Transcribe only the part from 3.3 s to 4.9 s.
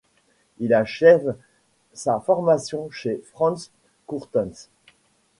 Franz Courtens.